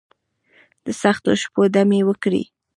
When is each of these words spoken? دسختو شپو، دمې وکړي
دسختو 0.85 1.31
شپو، 1.41 1.61
دمې 1.75 1.99
وکړي 2.09 2.43